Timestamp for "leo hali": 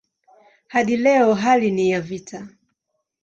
0.97-1.71